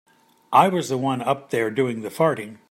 [0.51, 2.57] I was the one up there doing the farting.